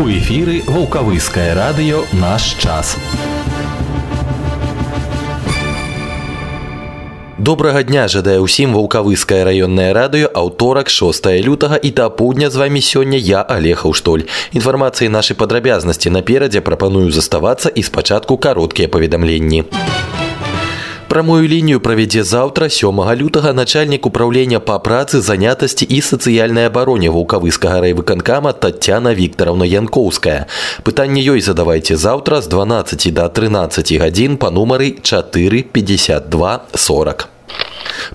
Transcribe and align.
У 0.00 0.08
эфіры 0.08 0.62
вулкавыскае 0.64 1.52
радыё 1.52 1.98
наш 2.16 2.56
час. 2.56 2.96
Добрага 7.36 7.82
дня 7.84 8.08
жадае 8.08 8.38
ўсім 8.40 8.72
вулкавыскае 8.72 9.44
раённае 9.44 9.92
радыё 9.92 10.32
аўторак 10.32 10.88
6 10.88 11.28
лютага 11.44 11.76
і 11.76 11.92
да 11.92 12.08
паўдня 12.08 12.48
з 12.48 12.56
вами 12.56 12.80
сёння 12.80 13.20
я 13.20 13.44
алег 13.44 13.84
Аўштоль. 13.84 14.24
Інфармацыі 14.56 15.12
нашай 15.12 15.36
падрабязнасці 15.36 16.08
наперадзе 16.16 16.64
прапаную 16.64 17.12
заставацца 17.12 17.68
і 17.68 17.84
спачатку 17.84 18.40
кароткія 18.40 18.88
паведамленні. 18.88 19.68
Прамую 21.09 21.47
лінію 21.47 21.79
правядзе 21.79 22.23
заўтра 22.23 22.69
7 22.69 22.99
лютага 23.21 23.53
начальнік 23.53 24.05
управлення 24.05 24.59
па 24.59 24.79
працы 24.79 25.21
занятасці 25.21 25.85
і 25.85 26.01
сацыяльнай 26.01 26.65
абароне 26.65 27.09
вулкавыскага 27.09 27.81
райвыканкама 27.85 28.53
Тацяна 28.53 29.13
Віктараўна 29.13 29.65
Янкоўская. 29.65 30.47
Пытанне 30.83 31.21
ёй 31.21 31.41
задавайце 31.41 31.97
заўтра 31.97 32.41
з 32.41 32.47
12 32.47 33.13
до 33.13 33.29
13 33.29 33.93
гадзін 34.01 34.37
па 34.37 34.51
нумары 34.51 34.97
4 35.01 35.61
52 35.61 36.59
40. 36.73 37.29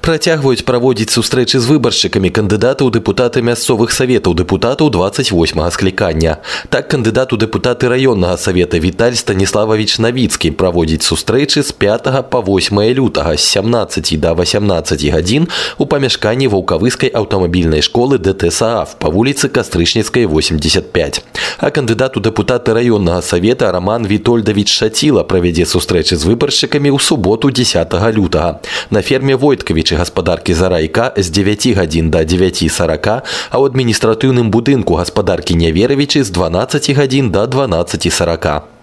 Працягваюць 0.01 0.65
праводзіць 0.65 1.11
сустрэчы 1.11 1.61
з 1.61 1.67
выбаршчыкамі 1.71 2.31
кандыдатаў 2.31 2.91
дэпутаты 2.95 3.43
мясцовых 3.43 3.93
саветаў 3.93 4.35
дэпутатаў 4.35 4.91
28 4.91 5.71
склікання. 5.71 6.39
Так 6.69 6.89
кандыдат 6.91 7.33
у 7.33 7.37
дэпутаты 7.37 7.89
раённага 7.89 8.37
савета 8.37 8.79
Віталь 8.79 9.19
Станіславович 9.19 9.99
Навіцкі 9.99 10.51
праводзіць 10.51 11.05
сустрэчы 11.05 11.63
з 11.63 11.73
5 11.73 12.31
па 12.31 12.41
8 12.41 12.81
лютага 12.95 13.37
з 13.37 13.43
17 13.43 14.21
до 14.21 14.35
18 14.35 15.05
гадзін 15.11 15.49
у 15.79 15.87
памяшканні 15.87 16.49
ваўкавыскай 16.49 17.11
аўтамабільнай 17.11 17.83
школы 17.83 18.19
ДТСААФ 18.19 18.97
па 18.99 19.09
вуліцы 19.09 19.49
кастрычніцкай 19.49 20.27
85. 20.27 21.25
А 21.59 21.71
кандыдат 21.71 22.17
у 22.17 22.21
дэпутаты 22.21 22.73
раённага 22.73 23.23
савета 23.23 23.73
Роман 23.73 24.07
Вітольдавіч 24.07 24.71
Шаціла 24.71 25.25
правядзе 25.25 25.67
сустрэчы 25.67 26.17
з 26.17 26.25
выбаршчыкамі 26.25 26.91
ў 26.91 26.99
суботу 26.99 27.51
10 27.51 27.93
лютага. 28.17 28.61
На 28.91 29.03
ферме 29.03 29.37
Войтковічы 29.85 29.97
гаспадаркі 29.97 30.55
зарайка 30.55 31.13
з 31.17 31.29
9 31.29 31.77
гадзін 31.77 32.09
да 32.09 32.25
940, 32.25 33.21
а 33.53 33.57
ў 33.61 33.69
адміністратыўным 33.69 34.49
будынку 34.49 34.97
гаспадаркі 34.97 35.53
Няверавічы 35.53 36.25
з 36.25 36.33
12 36.33 36.97
гадзін 36.97 37.29
да 37.29 37.45
1240. 37.45 38.74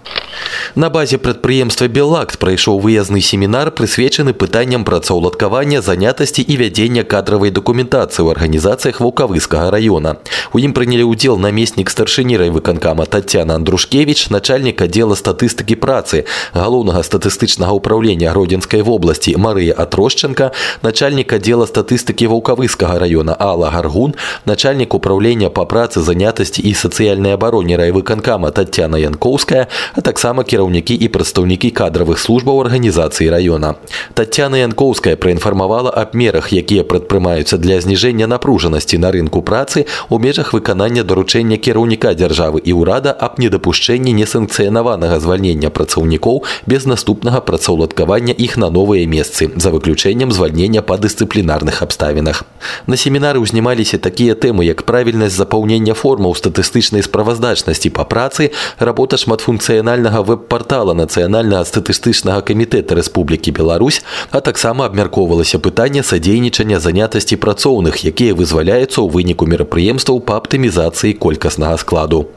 На 0.77 0.91
базе 0.91 1.17
прадпрыемства 1.17 1.87
Белакт 1.87 2.37
прайшоў 2.37 2.77
выязны 2.77 3.17
семінар, 3.17 3.71
прысвечаны 3.71 4.33
пытанням 4.37 4.83
працаўладкавання 4.85 5.81
занятасці 5.81 6.45
і 6.45 6.53
вядзення 6.53 7.01
кадравай 7.01 7.49
дакументацыі 7.49 8.21
ў 8.21 8.37
арганізацыях 8.37 9.01
вулкавыскага 9.01 9.73
раёна. 9.73 10.21
У 10.53 10.61
ім 10.61 10.77
прынялі 10.77 11.09
ўдзел 11.09 11.41
намеснік 11.41 11.89
старшыні 11.89 12.37
райвыканкама 12.37 13.09
Тацяна 13.09 13.57
Андрушкевич, 13.57 14.29
начальнік 14.29 14.77
аддзела 14.85 15.17
статыстыкі 15.17 15.81
працы, 15.81 16.29
галоўнага 16.53 17.01
статыстычнага 17.01 17.73
ўправлення 17.73 18.29
Гродзенскай 18.37 18.85
вобласці 18.85 19.33
Марыя 19.33 19.73
Атрошченка, 19.73 20.53
начальнік 20.85 21.33
аддзела 21.33 21.65
статыстыкі 21.65 22.29
вулкавыскага 22.29 23.01
раёна 23.01 23.33
Алла 23.33 23.73
Гаргун, 23.73 24.13
начальнік 24.45 24.93
управлення 24.93 25.49
па 25.49 25.65
працы 25.65 26.05
занятасці 26.05 26.61
і 26.61 26.77
сацыяльнай 26.77 27.33
абароне 27.33 27.81
райвыканкама 27.81 28.53
Тацяна 28.53 29.01
Янкоўская, 29.01 29.67
а 29.97 30.01
таксама 30.05 30.20
кіраўнікі 30.22 30.94
і 30.94 31.08
прадстаўнікі 31.10 31.70
кадравых 31.74 32.18
службаў 32.22 32.62
арганізацыі 32.62 33.26
раёна. 33.26 33.74
Тацяна 34.14 34.62
Янкоўская 34.62 35.16
праінфармавала 35.18 35.90
аб 35.90 36.14
мерах, 36.14 36.52
якія 36.52 36.86
прадпрымаюцца 36.86 37.58
для 37.58 37.80
зніжэння 37.82 38.30
напружанасці 38.30 39.02
на 39.02 39.10
рынку 39.10 39.42
працы 39.42 39.86
у 40.10 40.22
межах 40.22 40.54
выканання 40.54 41.02
даручэння 41.02 41.58
кіраўніка 41.58 42.14
дзяржавы 42.14 42.62
і 42.62 42.72
ўрада 42.78 43.10
аб 43.10 43.42
недапушчэнні 43.42 44.14
несанкцыянаванага 44.14 45.18
звальнення 45.18 45.74
працаўнікоў 45.74 46.46
без 46.70 46.86
наступнага 46.86 47.42
працаўладкавання 47.42 48.30
іх 48.30 48.54
на 48.56 48.70
новыя 48.70 49.10
месцы 49.10 49.50
за 49.56 49.74
выключэннем 49.74 50.30
звальнення 50.30 50.86
па 50.86 51.02
дысцыплінарных 51.02 51.82
абставінах. 51.82 52.46
На 52.86 52.94
семінары 52.94 53.42
ўзнімаліся 53.42 53.98
такія 53.98 54.38
тэмы, 54.38 54.70
як 54.70 54.86
правільнасць 54.86 55.34
запаўнення 55.34 55.98
формаў 55.98 56.38
статыстычнай 56.38 57.02
справаздачнасці 57.02 57.90
па 57.90 58.06
працы, 58.06 58.54
работа 58.78 59.18
шматфункцыянальнага 59.18 60.11
веб-партала 60.20 60.92
нацыянальнага 60.92 61.64
статыстычнага 61.64 62.44
камітэта 62.44 63.00
Рэспублікі 63.00 63.56
Беларусь, 63.56 64.04
а 64.30 64.44
таксама 64.44 64.84
абмяркоўвалася 64.84 65.56
пытанне 65.56 66.04
садзейнічання 66.04 66.76
занятасці 66.76 67.40
працоўных, 67.40 68.04
якія 68.04 68.36
вызваляюцца 68.36 69.00
ў 69.00 69.08
выніку 69.08 69.48
мерапрыемстваў 69.48 70.20
па 70.20 70.36
аптымізацыі 70.36 71.16
колькаснага 71.16 71.80
складу. 71.80 72.28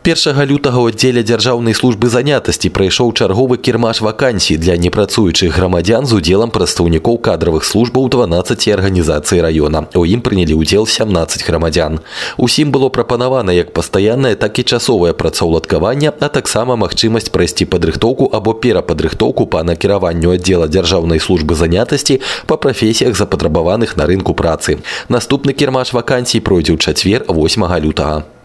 Першага 0.00 0.46
лютага 0.48 0.80
ў 0.80 0.96
аддзеле 0.96 1.20
дзяржаўнай 1.20 1.76
службы 1.76 2.08
занятасці 2.08 2.72
прайшоў 2.72 3.10
чарговы 3.12 3.60
кірмаш 3.60 4.00
вакансій 4.00 4.56
для 4.56 4.80
непрацуючых 4.80 5.52
грамадзян 5.52 6.08
з 6.08 6.16
удзелам 6.16 6.48
прадстаўнікоў 6.54 7.20
кадравых 7.20 7.68
службаў 7.68 8.08
12 8.08 8.64
арганізацый 8.80 9.44
раёна. 9.44 9.92
У 9.92 10.08
ім 10.08 10.24
прынялі 10.24 10.56
ўдзел 10.56 10.88
17 10.88 11.44
грамадзян. 11.44 12.00
Усім 12.40 12.72
было 12.72 12.88
прапанавана 12.88 13.52
як 13.52 13.76
пастаяннае, 13.76 14.40
так 14.40 14.56
і 14.56 14.64
часовае 14.64 15.12
працаўладкаванне, 15.12 16.16
а 16.16 16.32
таксама 16.32 16.80
магчымасць 16.80 17.28
прайсці 17.28 17.68
падрыхтоўку 17.68 18.32
або 18.32 18.56
перападрыхтоўку 18.56 19.52
па 19.52 19.68
накіраванню 19.68 20.32
аддзела 20.32 20.72
дзяржаўнай 20.72 21.20
службы 21.20 21.52
занятасці 21.52 22.24
па 22.48 22.56
прафесіях 22.56 23.20
запатрабаваных 23.20 24.00
на 24.00 24.08
рынку 24.08 24.32
працы. 24.32 24.80
Наступны 25.12 25.52
кірмаш 25.52 25.92
вакансій 25.92 26.40
пройдзе 26.40 26.72
ў 26.72 26.80
чацвер 26.80 27.28
8 27.28 27.68
лютага. 27.84 28.39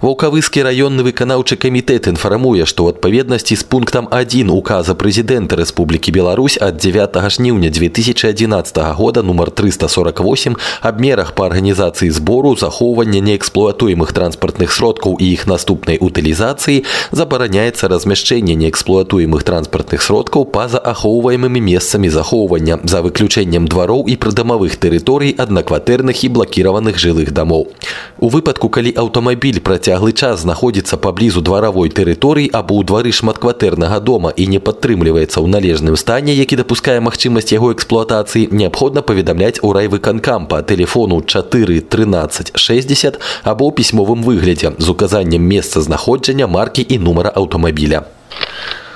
Ваўкавыскі 0.00 0.64
раённы 0.64 1.04
выканаўчы 1.04 1.60
камітэт 1.60 2.08
інфармуе, 2.08 2.64
што 2.64 2.88
ў 2.88 2.96
адпаведнасці 2.96 3.52
з 3.52 3.64
пунктам 3.68 4.08
1 4.08 4.48
указа 4.48 4.96
прэзідэнта 4.96 5.60
Рэспублікі 5.60 6.08
Беларусь 6.16 6.56
ад 6.56 6.80
9 6.80 7.20
жніўня 7.28 7.68
2011 7.68 8.80
года 8.96 9.20
нумар 9.20 9.52
348 9.52 10.56
аб 10.80 11.00
мерах 11.04 11.34
па 11.36 11.52
арганізацыі 11.52 12.08
збору 12.16 12.56
захоўвання 12.56 13.20
неэксплуатуемых 13.20 14.16
транспартных 14.16 14.72
сродкаў 14.72 15.20
і 15.20 15.26
іх 15.36 15.44
наступнай 15.44 16.00
утылізацыі 16.00 16.80
забараняецца 17.12 17.92
размяшчэнне 17.92 18.56
неэксплуатуемых 18.56 19.44
транспартных 19.44 20.00
сродкаў 20.00 20.48
па-за 20.48 20.80
ахоўваемымі 20.80 21.60
месцамі 21.60 22.08
захоўвання 22.08 22.80
за 22.88 23.04
выключэннем 23.04 23.68
двароў 23.68 24.08
і 24.08 24.16
прыдамавых 24.16 24.80
тэрыторый 24.80 25.36
аднакватэрных 25.36 26.24
і 26.24 26.32
блакіраваных 26.32 26.96
жылых 26.96 27.36
дамоў. 27.36 27.68
У 28.16 28.32
выпадку, 28.32 28.72
калі 28.72 28.96
аўтамабіль 29.29 29.63
працягвае 29.63 29.95
працяглы 29.95 30.13
час 30.13 30.41
знаходзіцца 30.41 30.97
паблізу 30.97 31.41
дваравой 31.41 31.89
тэрыторыі 31.89 32.49
або 32.51 32.79
ў 32.79 32.89
двары 32.89 33.11
шматкватэрнага 33.13 33.99
дома 34.01 34.33
і 34.35 34.47
не 34.49 34.59
падтрымліваецца 34.59 35.39
ў 35.39 35.47
належным 35.47 35.95
стане, 35.95 36.33
які 36.33 36.57
дапускае 36.57 36.99
магчымасць 36.99 37.53
яго 37.53 37.71
эксплуатацыі, 37.71 38.49
неабходна 38.51 39.05
паведамляць 39.05 39.61
у 39.61 39.71
райвыканкам 39.77 40.47
па 40.49 40.65
тэлефону 40.65 41.21
4 41.21 41.81
13 41.85 42.57
60 42.57 43.19
або 43.43 43.71
пісьмовым 43.71 44.25
выглядзе 44.25 44.73
з 44.77 44.87
указаннем 44.89 45.45
месца 45.45 45.81
знаходжання 45.81 46.47
маркі 46.47 46.81
і 46.81 46.99
нумара 46.99 47.29
аўтамабіля. 47.29 48.03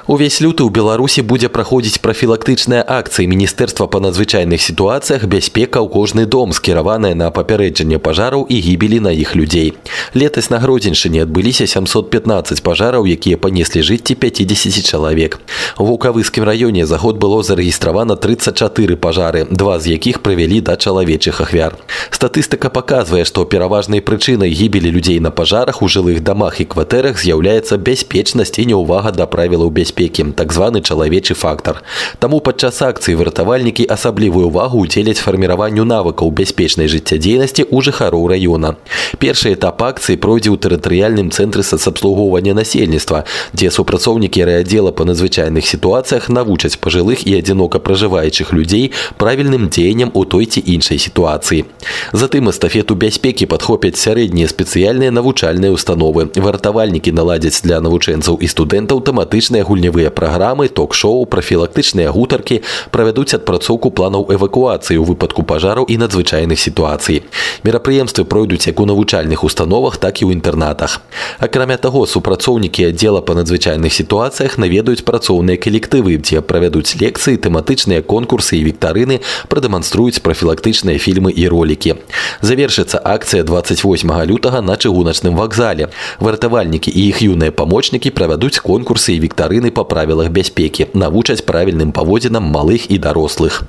Увесь 0.09 0.41
люты 0.41 0.66
ў 0.66 0.74
Беларусі 0.74 1.22
будзе 1.22 1.53
праходзіць 1.53 2.02
прафілактычныя 2.02 2.81
акцыі 2.81 3.30
міністэрства 3.30 3.85
па 3.85 4.02
надзвычайных 4.02 4.57
сітуацыях 4.57 5.30
бяспека 5.30 5.85
ў 5.85 5.88
кожны 5.94 6.25
дом 6.25 6.50
скіраваная 6.50 7.13
на 7.13 7.30
папярэджанне 7.30 8.02
пажараў 8.02 8.41
і 8.50 8.57
гібелі 8.57 9.06
на 9.06 9.13
іх 9.13 9.38
людзей. 9.38 9.78
Летась 10.18 10.50
на 10.50 10.57
гродзеншыне 10.57 11.22
адбыліся 11.30 11.69
715 11.69 12.66
пажараў, 12.66 13.06
якія 13.06 13.38
панеслі 13.38 13.85
жыцці 13.85 14.18
50 14.18 14.81
чалавек. 14.81 15.38
У 15.78 15.85
вулкавыскім 15.85 16.41
раёне 16.41 16.90
за 16.90 16.97
год 16.97 17.22
было 17.22 17.46
зарэгістравана 17.46 18.18
34 18.18 18.97
пажары, 18.97 19.46
два 19.46 19.78
з 19.78 19.94
якіх 19.94 20.25
прывялі 20.25 20.66
да 20.66 20.74
чалавечых 20.74 21.38
ахвяр. 21.38 21.78
Статыстыка 22.09 22.74
паказвае, 22.74 23.30
што 23.30 23.46
пераважнай 23.46 24.02
прычынай 24.02 24.50
гібелі 24.57 24.90
людзей 24.90 25.21
на 25.21 25.30
пажарах 25.30 25.86
у 25.86 25.88
жылых 25.88 26.25
дамах 26.25 26.57
і 26.57 26.66
кватэрах 26.66 27.21
з'яўляецца 27.21 27.77
бяспечнасць 27.77 28.57
і 28.57 28.74
неўвага 28.74 29.13
да 29.13 29.30
правілаў 29.30 29.69
бяспекі 29.69 29.93
бяспекі 29.94 30.31
так 30.36 30.54
званы 30.54 30.81
чалавечы 30.81 31.33
фактар 31.33 31.83
Таму 32.19 32.39
падчас 32.39 32.81
акцыі 32.81 33.16
выратавальнікі 33.16 33.88
асаблівую 33.89 34.50
ўвагу 34.50 34.83
ўдзеляць 34.83 35.21
фарміраванню 35.21 35.86
навыкаў 35.86 36.31
бяспечнай 36.31 36.88
жыццядзейнасці 36.92 37.66
ў 37.69 37.77
жыхароў 37.86 38.27
раёна 38.33 38.75
першы 39.19 39.54
этап 39.56 39.81
акцыі 39.83 40.18
пройдзе 40.18 40.51
ў 40.51 40.57
тэрытарыяльным 40.60 41.31
цэнтры 41.31 41.63
сацабслугоўвання 41.63 42.54
насельніцтва 42.57 43.24
дзе 43.54 43.71
супрацоўнікі 43.71 44.44
райаддзела 44.44 44.92
па 44.92 45.06
надзвычайных 45.10 45.66
сітуацыях 45.66 46.30
навучаць 46.30 46.77
пажылых 46.77 47.25
і 47.25 47.38
адзінока 47.39 47.80
пражываючых 47.80 48.54
людзей 48.54 48.92
правільным 49.18 49.69
дзеянням 49.69 50.12
у 50.13 50.25
той 50.25 50.45
ці 50.45 50.63
іншай 50.66 51.00
сітуацыі 51.00 51.66
затым 52.13 52.50
эстафету 52.50 52.95
бяспекі 52.95 53.45
падхопяць 53.45 53.98
сярэднія 53.98 54.48
спецыяльныя 54.48 55.12
навучальныя 55.12 55.71
установы 55.71 56.30
вартавальнікі 56.36 57.12
наладзяць 57.12 57.62
для 57.63 57.81
навучэнцаў 57.81 58.39
і 58.42 58.48
студэнтаў 58.48 59.01
тэматычныя 59.06 59.63
гульні 59.63 59.82
гульнявыя 59.84 60.10
праграмы 60.10 60.69
ток-шоу 60.69 61.26
прафілактычныя 61.26 62.10
гутаркі 62.10 62.62
правядуць 62.90 63.34
адпрацоўку 63.36 63.90
планаў 63.90 64.32
эвакуацыі 64.32 64.96
ў 64.96 65.04
выпадку 65.04 65.44
пажараў 65.44 65.84
і 65.84 65.98
надзвычайных 66.00 66.56
сітуацый. 66.56 67.22
Мерапрыемствы 67.64 68.25
пройдуць 68.25 68.66
як 68.66 68.81
у 68.81 68.86
навучальных 68.86 69.44
установах 69.44 69.98
так 69.98 70.22
і 70.22 70.26
ў 70.26 70.32
інтэрнатах. 70.32 71.00
Акрамя 71.38 71.76
таго 71.76 72.06
супрацоўнікі 72.06 72.88
аддзела 72.88 73.20
па 73.20 73.34
надзвычайных 73.36 73.92
сітуацыях 73.92 74.56
наведаюць 74.56 75.04
працоўныя 75.04 75.60
калектывы 75.60 76.16
дзе 76.16 76.40
правядуць 76.40 76.96
лекцыі 76.96 77.36
тэматычныя 77.36 78.00
конкурсы 78.00 78.56
і 78.56 78.64
віктарыны 78.64 79.20
прадэманструюць 79.52 80.25
прафілактычныя 80.25 80.96
фільмы 80.96 81.32
і 81.32 81.48
ролікі. 81.48 82.00
Завершыцца 82.40 83.00
акцыя 83.04 83.44
28 83.44 84.08
лютага 84.25 84.64
на 84.64 84.76
чыгуначным 84.81 85.36
вакзале. 85.36 85.90
Выратавальнікі 86.20 86.88
і 86.88 87.00
іх 87.12 87.20
юныя 87.20 87.52
памочнікі 87.52 88.10
правядуць 88.10 88.62
конкурсы 88.64 89.16
і 89.16 89.20
віктарыны 89.20 89.74
па 89.76 89.85
правілах 89.94 90.31
бяспекі 90.38 90.91
навучаць 90.94 91.43
правільным 91.53 91.93
паводзінам 91.93 92.50
малых 92.59 92.91
і 92.91 93.03
дарослых 93.09 93.65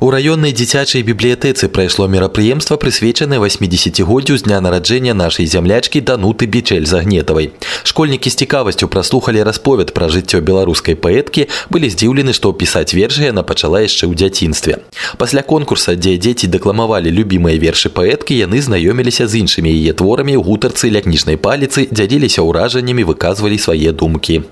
У 0.00 0.08
раённай 0.08 0.52
дзіцячай 0.56 1.02
бібліятэцы 1.04 1.68
прайшло 1.68 2.06
мерапрыемства 2.08 2.76
прысвечанае 2.80 3.36
80годдзю 3.36 4.38
з 4.40 4.48
дня 4.48 4.60
нараджэння 4.64 5.12
нашай 5.12 5.44
зямлячкі 5.44 6.00
дануты 6.00 6.48
бічэль 6.48 6.88
загнетавай. 6.88 7.52
Школьнікі 7.84 8.32
з 8.32 8.40
цікавасцю 8.40 8.88
праслухалі 8.88 9.44
расповед 9.44 9.92
пра 9.92 10.08
жыццё 10.08 10.40
беларускай 10.40 10.96
паэткі, 10.96 11.48
былі 11.68 11.92
здзіўлены, 11.92 12.32
што 12.32 12.56
пісаць 12.56 12.96
вершы 12.96 13.28
яна 13.28 13.44
пачала 13.44 13.84
яшчэ 13.84 14.08
ў 14.08 14.16
дзяцінстве. 14.16 14.80
Пасля 15.20 15.44
конкурса, 15.44 15.92
дзе 15.92 16.16
дзеці 16.16 16.48
дэкламавалі 16.48 17.12
любімыя 17.12 17.60
вершы 17.60 17.92
паэткі, 17.92 18.40
яны 18.40 18.64
знаёміліся 18.64 19.28
з 19.28 19.44
іншымі 19.44 19.68
яе 19.68 19.92
творамі 19.92 20.32
ў 20.32 20.40
гутарцы 20.40 20.88
ля 20.88 21.04
кніжнай 21.04 21.36
паліцы, 21.36 21.92
дзяліліся 21.92 22.40
ўражаннямі, 22.40 23.04
выказвалі 23.04 23.60
свае 23.60 23.92
думкі. 23.92 24.48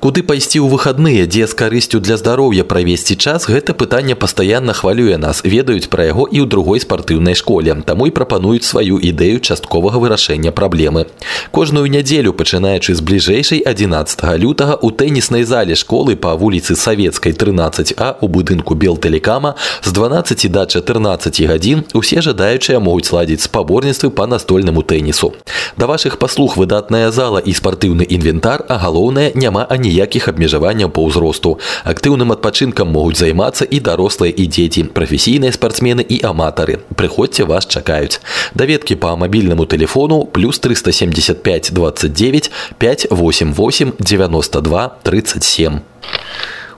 Куды 0.00 0.22
пайсці 0.22 0.58
ў 0.58 0.68
выхадныя, 0.72 1.26
дзе 1.26 1.46
з 1.46 1.54
карысцю 1.54 2.00
для 2.00 2.16
здароўя 2.16 2.64
правесці 2.64 3.16
час, 3.16 3.46
гэта 3.46 3.74
пытанне 3.74 4.14
пастаянна 4.14 4.72
хвалюе 4.72 5.16
нас, 5.16 5.44
ведаюць 5.44 5.86
пра 5.92 6.10
яго 6.10 6.26
і 6.26 6.42
ў 6.42 6.46
другой 6.46 6.82
спартыўнай 6.82 7.38
школе. 7.38 7.74
Таму 7.86 8.10
і 8.10 8.14
прапануюць 8.16 8.66
сваю 8.66 8.98
ідэю 8.98 9.38
частковага 9.38 10.02
вырашэння 10.02 10.50
праблемы. 10.50 11.06
Кожную 11.50 11.86
нядзелю, 11.86 12.32
пачынаючы 12.32 12.94
з 12.94 13.00
бліжэйшай 13.00 13.62
11 13.62 14.24
лютага 14.42 14.74
у 14.82 14.90
тэніснай 14.90 15.44
зале 15.44 15.78
школы 15.78 16.16
па 16.16 16.34
вуліцы 16.34 16.74
савецкай 16.74 17.32
13А 17.32 18.18
у 18.20 18.26
будынку 18.28 18.74
белтэлекама 18.74 19.54
з 19.82 19.92
12 19.92 20.50
да 20.52 20.66
14 20.66 21.40
гадзін 21.46 21.84
усе 21.94 22.20
жадаючыя 22.24 22.80
могуць 22.80 23.12
ладзіць 23.12 23.46
спаборніцтвы 23.46 24.10
па 24.10 24.26
настольнаму 24.26 24.82
тэнісу. 24.82 25.32
Да 25.76 25.86
вашых 25.86 26.18
паслуг 26.18 26.56
выдатная 26.56 27.10
зала 27.10 27.38
і 27.38 27.52
спартыўны 27.52 28.02
інвентар, 28.02 28.64
а 28.68 28.78
галоўнае 28.82 29.32
няма 29.34 29.66
ані 29.70 29.85
ніякіх 29.86 30.28
абмежаванняў 30.28 30.90
па 30.90 31.02
ўзросту. 31.06 31.58
Актыўным 31.84 32.32
адпачынкам 32.32 32.88
могуць 32.88 33.18
займацца 33.20 33.64
і 33.64 33.80
дарослыя 33.80 34.32
і 34.32 34.46
дзеці, 34.46 34.88
прафесійныя 34.94 35.52
спартсмены 35.52 36.02
і 36.02 36.22
аматары. 36.24 36.80
Прыходзьце 36.96 37.44
вас 37.44 37.66
чакаюць. 37.66 38.20
Даведкі 38.54 38.96
па 38.96 39.16
мабільнаму 39.16 39.66
тэлефону 39.66 40.24
плюс 40.24 40.58
375 40.58 41.72
29 41.72 42.50
588 42.78 43.92
92 43.98 44.88
37. 45.02 45.80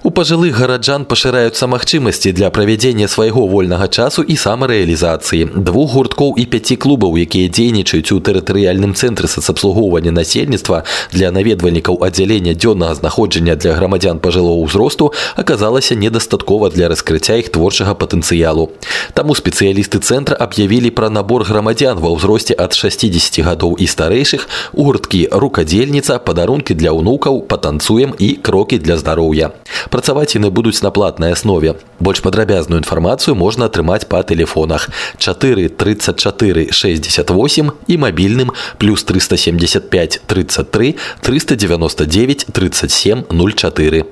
У 0.05 0.11
пажылых 0.13 0.59
гараджан 0.61 1.07
пашыраюцца 1.09 1.65
магчымасці 1.65 2.33
для 2.37 2.51
правядзення 2.53 3.09
свайго 3.09 3.47
вольнага 3.49 3.89
часу 3.89 4.21
і 4.21 4.37
самарэалізацыі. 4.37 5.49
Двух 5.57 5.95
гурткоў 5.97 6.35
і 6.37 6.45
пяці 6.45 6.77
клубаў, 6.77 7.17
якія 7.17 7.49
дзейнічаюць 7.49 8.13
у 8.13 8.21
тэрытарыяльным 8.21 8.93
цэнтры 8.93 9.33
сацабслугоўвання 9.33 10.13
насельніцтва 10.13 10.85
для 11.17 11.33
наведвальнікаў 11.33 12.05
аддзялення 12.05 12.53
дзённага 12.53 13.01
знаходжання 13.01 13.57
для 13.57 13.73
грамадзян 13.81 14.21
пажылого 14.21 14.61
ўзросту 14.69 15.09
аказалася 15.41 15.97
недастаткова 15.97 16.69
для 16.69 16.93
раскрыцця 16.93 17.41
іх 17.41 17.49
творчага 17.49 17.97
патэнцыялу. 17.97 18.77
Таму 19.17 19.33
спецыялісты 19.33 20.05
цэнтра 20.05 20.37
аб'явілі 20.37 20.93
пра 20.93 21.09
набор 21.09 21.49
грамадзян 21.49 21.97
ва 21.97 22.13
ўзросце 22.13 22.53
ад 22.53 22.77
60 22.77 23.41
гадоў 23.41 23.81
і 23.81 23.89
старэйшых 23.89 24.45
у 24.77 24.85
гурткі 24.85 25.33
рукадзельніца, 25.33 26.21
падарункі 26.21 26.77
для 26.77 26.93
ўнукаў, 26.93 27.49
патанцуем 27.49 28.13
і 28.21 28.37
крокі 28.37 28.77
для 28.77 29.01
здароўя. 29.01 29.57
Працаваць 29.91 30.35
яны 30.35 30.51
будуць 30.51 30.83
на 30.83 30.91
платнай 30.91 31.33
аснове. 31.33 31.75
Больш 32.01 32.21
падрабязную 32.21 32.81
інфармацыю 32.81 33.35
можна 33.35 33.67
атрымаць 33.67 34.09
па 34.09 34.23
тэлефонах 34.23 34.89
4 35.19 35.69
34 35.69 36.73
68 36.73 37.73
і 37.87 37.97
мабільным 37.97 38.53
плюс 38.79 39.05
375 39.05 40.21
33 40.27 40.95
399 41.23 42.47
37 42.53 43.25
04. 43.31 44.05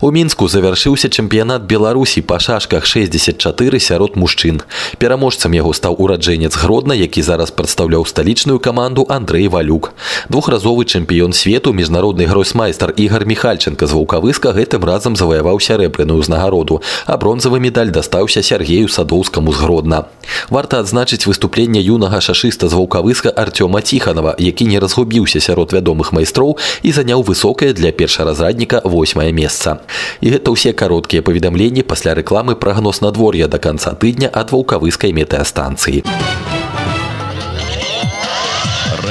У 0.00 0.12
мінску 0.14 0.46
завяршыўся 0.46 1.08
чэмпіянат 1.10 1.64
беларусі 1.66 2.22
па 2.22 2.38
шашках 2.38 2.86
64 2.86 3.80
сярод 3.82 4.14
мужчын. 4.14 4.62
Пераможцам 5.02 5.50
яго 5.58 5.72
стаў 5.74 5.98
ураджэнец 5.98 6.54
гродна 6.54 6.94
які 6.94 7.22
зараз 7.22 7.50
прадстаўляў 7.50 8.06
сталічную 8.06 8.62
каманду 8.62 9.06
андрей 9.10 9.48
валюк. 9.50 9.90
Двухразовы 10.28 10.86
чэмпіён 10.86 11.34
свету 11.34 11.74
міжнародны 11.74 12.30
гройсмайстар 12.30 12.94
ігар 12.94 13.26
михальченко 13.26 13.90
з 13.90 13.92
вулкавыска 13.98 14.54
гэтым 14.54 14.86
разам 14.86 15.18
заваяваў 15.18 15.58
сярэбраную 15.58 16.22
ўзнагароду 16.22 16.78
а 17.06 17.18
бронзавы 17.18 17.58
медаль 17.58 17.90
дастаўся 17.90 18.42
сергею 18.42 18.86
садоўскаму 18.86 19.50
з 19.50 19.58
гродна. 19.58 20.06
Варта 20.46 20.78
адзначыць 20.78 21.26
выступленне 21.26 21.82
юнага 21.82 22.22
шашыста 22.22 22.70
з 22.70 22.78
вулкавыска 22.78 23.34
артёма 23.34 23.82
ціханова 23.82 24.38
які 24.38 24.70
не 24.70 24.78
разгубіўся 24.78 25.42
сярод 25.42 25.74
вядомых 25.74 26.14
майстроў 26.14 26.54
і 26.86 26.94
заняў 26.94 27.26
высокае 27.26 27.74
для 27.74 27.90
першаразрадніка 27.90 28.86
восьмае 28.86 29.34
месца 29.34 29.82
І 30.21 30.33
гэта 30.33 30.51
ўсе 30.51 30.73
кароткія 30.73 31.23
паведамленні 31.23 31.87
пасля 31.87 32.17
рэкламы 32.19 32.59
прагноз 32.59 32.99
надвор'я 33.05 33.47
да 33.47 33.61
канца 33.63 33.95
тыдня 33.95 34.29
ад 34.33 34.51
вулкавыскай 34.51 35.15
метэастанцыі. 35.15 36.03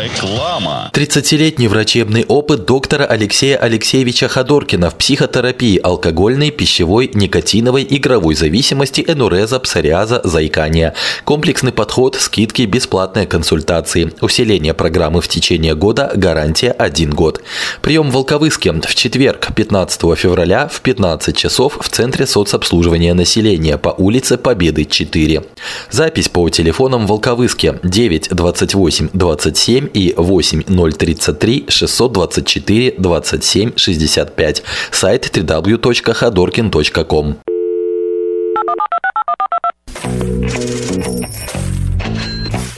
Реклама. 0.08 0.90
30-летний 0.94 1.68
врачебный 1.68 2.24
опыт 2.28 2.64
доктора 2.66 3.04
Алексея 3.04 3.58
Алексеевича 3.58 4.30
Ходоркина 4.30 4.90
в 4.90 4.96
психотерапии 4.96 5.78
алкогольной, 5.84 6.50
пищевой, 6.50 7.12
никотиновой, 7.14 7.86
игровой 7.90 8.36
зависимости, 8.36 9.04
энуреза, 9.06 9.60
псориаза, 9.60 10.22
заикания. 10.24 10.94
Комплексный 11.26 11.74
подход, 11.74 12.16
скидки, 12.16 12.62
бесплатные 12.62 13.26
консультации. 13.26 14.14
Усиление 14.22 14.74
программы 14.74 15.20
в 15.20 15.28
течение 15.28 15.76
года, 15.76 16.10
гарантия 16.16 16.72
1 16.72 17.10
год. 17.12 17.42
Прием 17.82 18.10
в 18.10 18.14
Волковыске 18.14 18.72
в 18.72 18.96
четверг, 18.96 19.50
15 19.54 20.18
февраля 20.18 20.70
в 20.70 20.80
15 20.80 21.36
часов 21.36 21.78
в 21.82 21.90
Центре 21.90 22.26
соцобслуживания 22.26 23.14
населения 23.14 23.78
по 23.78 23.90
улице 23.90 24.38
Победы 24.38 24.86
4. 24.86 25.44
Запись 25.92 26.30
по 26.30 26.48
телефонам 26.50 27.08
Волковыске 27.08 27.80
9 27.84 28.30
28 28.30 29.10
27 29.12 29.90
и 29.97 30.15
8033 30.17 31.65
624 31.69 32.95
27 32.99 33.73
65. 33.77 34.63
Сайт 34.91 35.31
www.ходоркин.ком. 35.37 37.37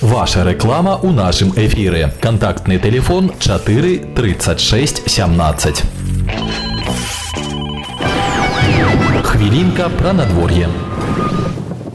Ваша 0.00 0.44
реклама 0.44 0.96
у 1.02 1.10
нашым 1.10 1.52
эфіры. 1.56 2.12
Кантактны 2.20 2.78
телефон 2.78 3.32
4 3.40 3.96
36 4.14 5.10
17. 5.10 5.82
Хвілінка 9.22 9.88
пра 9.88 10.12
надвор'е. 10.12 10.68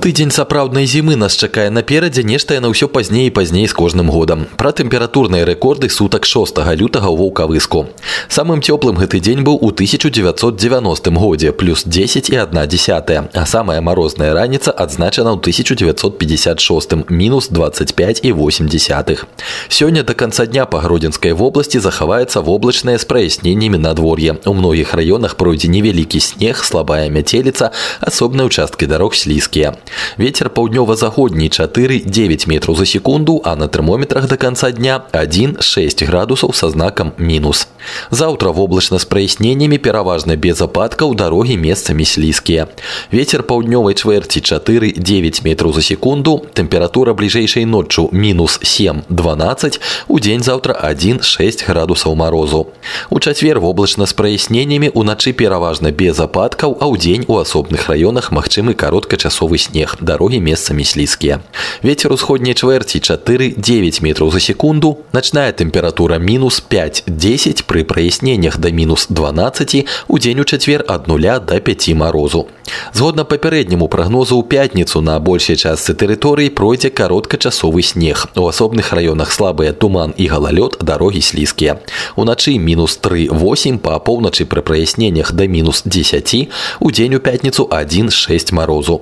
Тыдзень 0.03 0.31
сапраўднай 0.31 0.87
зімы 0.87 1.17
нас 1.19 1.35
чакае 1.35 1.67
наперадзе 1.75 2.23
нешта 2.23 2.55
яна 2.55 2.71
ўсё 2.71 2.87
пазней 2.87 3.27
і 3.27 3.33
пазней 3.35 3.67
з 3.67 3.75
кожным 3.75 4.07
годам. 4.07 4.47
Пра 4.55 4.71
тэмпературныя 4.71 5.43
рэкорды 5.43 5.91
сутак 5.91 6.23
6 6.23 6.55
лютага 6.79 7.11
ў 7.11 7.19
вулкавыску. 7.19 7.91
Самым 8.31 8.63
цёплым 8.63 8.95
гэты 8.95 9.19
дзень 9.19 9.43
быў 9.43 9.59
у 9.59 9.75
1990 9.75 11.11
годзе 11.19 11.51
плюс 11.51 11.83
10 11.83 12.31
і 12.31 12.35
1 12.39 12.67
десятая, 12.71 13.27
а 13.35 13.43
самая 13.45 13.83
марозная 13.83 14.31
раніца 14.31 14.71
адзначана 14.71 15.35
ў 15.35 15.43
1956 15.43 17.11
мінус 17.11 17.51
25 17.51 18.23
і 18.23 18.31
8 18.31 18.71
десятых. 18.71 19.27
Сёння 19.67 20.07
да 20.07 20.15
канца 20.15 20.47
дня 20.47 20.63
па 20.63 20.79
гродзенскай 20.79 21.35
вобласці 21.35 21.83
захаваецца 21.83 22.39
воблачнае 22.39 22.95
з 22.95 23.03
праясненнямі 23.03 23.75
надвор'я. 23.75 24.39
У 24.47 24.55
многіх 24.55 24.95
раёнах 24.95 25.35
пройдзе 25.35 25.67
невялікі 25.67 26.23
снег, 26.23 26.63
слабая 26.63 27.11
мяцеліца, 27.11 27.75
асобныя 27.99 28.47
ўчасткі 28.47 28.87
дарог 28.87 29.11
слізкія. 29.11 29.75
Ветер 30.17 30.49
паўднёва-заходні 30.49 31.49
4-9 31.49 32.47
метраў 32.47 32.75
за 32.75 32.85
секунду, 32.85 33.41
а 33.45 33.55
на 33.55 33.67
тэрмометрах 33.67 34.27
до 34.27 34.37
конца 34.37 34.71
дня 34.71 35.01
1-6 35.13 36.05
градусаў 36.05 36.53
са 36.53 36.69
знакам 36.69 37.13
мінус. 37.17 37.67
Заўтра 38.11 38.51
воблачна 38.51 38.99
з 38.99 39.05
праясненнямі 39.05 39.77
пераважна 39.77 40.35
без 40.35 40.61
ападкаў 40.61 41.15
дарогі 41.15 41.57
месцамі 41.57 42.05
слізкія. 42.05 42.67
Ветер 43.11 43.43
паўднёвай 43.43 43.95
чвэрці 43.95 44.39
4-9 44.39 45.43
метраў 45.43 45.73
за 45.73 45.81
секунду, 45.81 46.43
тэмпература 46.53 47.13
бліжэйшай 47.13 47.65
ноччу 47.65 48.09
мінус 48.11 48.59
7-12, 48.63 49.79
у 50.07 50.19
дзень 50.19 50.43
заўтра 50.43 50.75
1-6 50.75 51.65
градусаў 51.67 52.15
марозу. 52.15 52.67
У 53.09 53.19
чацвер 53.19 53.59
воблачна 53.59 54.05
з 54.05 54.13
праясненнямі 54.13 54.91
уначы 54.93 55.33
пераважна 55.33 55.91
без 55.91 56.19
ападкаў, 56.19 56.77
а 56.79 56.85
ў 56.85 56.97
дзень 56.99 57.25
у 57.27 57.39
асобных 57.39 57.87
раёнах 57.87 58.31
магчымы 58.31 58.73
кароткачасовы 58.73 59.57
снег, 59.57 59.82
дарогі 60.01 60.39
месцамі 60.39 60.83
слізкія. 60.83 61.39
Ветер 61.83 62.13
усходняй 62.13 62.53
чвэрці 62.53 62.99
4-9 62.99 64.03
метраў 64.03 64.31
за 64.31 64.39
секунду, 64.39 64.99
начная 65.11 65.51
тэмпература 65.51 66.19
мінус 66.19 66.63
5-10 66.63 67.65
пры 67.65 67.83
праясненнях 67.83 68.59
да 68.59 68.71
мінус 68.71 69.07
12, 69.09 69.85
у 70.07 70.19
дзень 70.19 70.39
у 70.39 70.43
чацвер 70.43 70.85
ад 70.87 71.07
0 71.07 71.39
до 71.39 71.59
5 71.59 71.93
марозу. 71.95 72.47
Згодна 72.93 73.25
папярэдняму 73.25 73.87
прагнозу 73.87 74.37
ў 74.37 74.45
пятніцу 74.45 75.01
на 75.01 75.19
большай 75.19 75.57
частцы 75.57 75.93
тэрыторыі 75.93 76.53
пройдзе 76.53 76.89
кароткачасовы 76.89 77.81
снег. 77.81 78.27
У 78.35 78.45
асобных 78.47 78.93
раёнах 78.93 79.33
слабыя 79.33 79.73
туман 79.73 80.13
і 80.17 80.27
галалёд, 80.29 80.77
дарогі 80.81 81.21
слізкія. 81.21 81.79
Уначы 82.15 82.57
мінус 82.57 82.99
3-8 83.01 83.79
па 83.79 83.99
поўначы 83.99 84.45
пры 84.45 84.61
праясненнях 84.61 85.33
да 85.33 85.45
мінус 85.47 85.83
10, 85.85 86.49
у 86.79 86.91
дзень 86.91 87.15
у 87.15 87.19
пятніцу 87.19 87.65
1-6 87.65 88.53
марозу. 88.53 89.01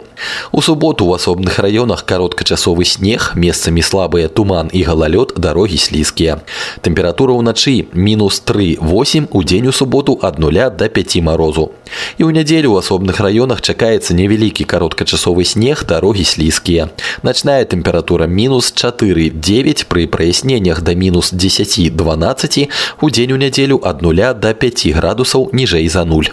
У 0.52 0.62
суботу 0.72 1.08
ў 1.08 1.16
асобных 1.16 1.60
раёнах 1.60 2.04
кароткачасовы 2.06 2.86
снег, 2.86 3.34
месцамі 3.36 3.82
слабыя 3.82 4.28
туман 4.28 4.70
і 4.74 4.84
галалёд, 4.84 5.34
дарогі 5.40 5.78
слізкія. 5.80 6.44
Тэмпература 6.84 7.34
ўначы 7.34 7.88
мінус 7.94 8.44
3-8, 8.44 9.32
у 9.32 9.44
дзень 9.44 9.68
у 9.68 9.74
суботу 9.74 10.20
ад 10.22 10.40
0 10.40 10.72
до 10.76 10.90
5 10.90 11.22
марозу. 11.22 11.72
І 12.20 12.28
ў 12.28 12.36
нядзелю 12.36 12.76
ў 12.76 12.84
асобных 12.84 13.24
раёнах 13.24 13.64
чакаецца 13.64 14.12
невялікі 14.12 14.68
кароткачасовы 14.68 15.48
снег, 15.48 15.88
дарогі 15.88 16.24
слізкія. 16.24 16.90
Начная 17.24 17.64
тэмпература 17.64 18.28
мінус 18.28 18.74
4-9 18.76 19.88
пры 19.88 20.08
праясненнях 20.08 20.82
да 20.82 20.94
мінус 20.94 21.34
10-12, 21.34 22.70
у 23.02 23.10
дзень 23.10 23.32
у 23.32 23.38
нядзелю 23.38 23.80
ад 23.84 24.02
0 24.02 24.34
до 24.36 24.54
5 24.54 24.96
градусаў 24.96 25.50
ніжэй 25.54 25.88
за 25.88 26.04
нуль. 26.06 26.32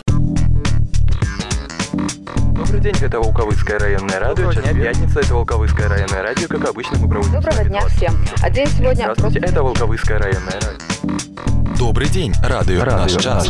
Добрый 2.69 2.93
день, 2.93 3.03
это 3.03 3.19
Волковыцкое 3.19 3.79
районное 3.79 4.19
радио. 4.19 4.51
Сейчас 4.51 4.75
пятница, 4.75 5.21
это 5.21 5.33
Волковыцкое 5.33 5.88
районное 5.88 6.21
радио. 6.21 6.47
Как 6.47 6.69
обычно, 6.69 6.99
мы 6.99 7.09
проводим... 7.09 7.33
Доброго 7.33 7.63
дня 7.63 7.81
всем. 7.88 8.13
А 8.43 8.49
день 8.51 8.67
сегодня 8.67 9.11
Здравствуйте, 9.11 9.39
это 9.39 9.63
Волковыцкое 9.63 10.19
районное 10.19 10.53
радио. 10.53 11.75
Добрый 11.79 12.09
день, 12.09 12.31
радыё 12.43 12.85
наш 12.85 13.13
час. 13.15 13.49